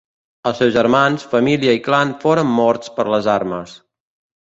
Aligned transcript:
Els 0.51 0.61
seus 0.61 0.73
germans, 0.77 1.27
família 1.35 1.77
i 1.81 1.83
clan 1.91 2.17
foren 2.27 2.53
mort 2.57 2.93
per 2.99 3.09
les 3.17 3.33
armes. 3.39 3.81